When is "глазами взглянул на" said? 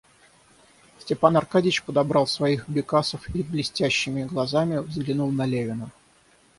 4.23-5.45